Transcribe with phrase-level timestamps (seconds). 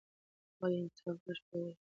[0.57, 1.83] هغه د انصاف غږ پياوړی کړ.